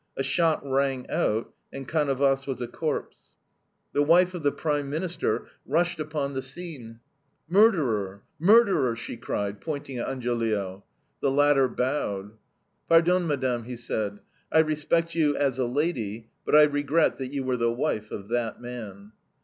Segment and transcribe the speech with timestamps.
[0.17, 3.17] A shot rang out, and Canovas was a corpse.
[3.93, 6.99] The wife of the Prime Minister rushed upon the scene.
[7.47, 8.23] "Murderer!
[8.39, 10.83] Murderer!" she cried, pointing at Angiolillo.
[11.19, 12.31] The latter bowed.
[12.89, 14.17] "Pardon, Madame," he said,
[14.51, 18.29] "I respect you as a lady, but I regret that you were the wife of
[18.29, 19.11] that man."